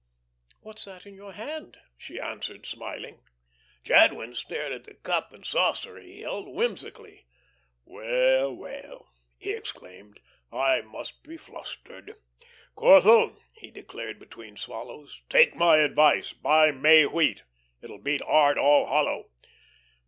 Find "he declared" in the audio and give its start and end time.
13.53-14.17